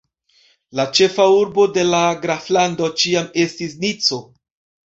La 0.79 0.85
ĉefa 0.99 1.25
urbo 1.41 1.67
de 1.75 1.83
la 1.89 2.01
graflando 2.25 2.91
ĉiam 3.05 3.31
estis 3.47 3.81
Nico. 3.85 4.23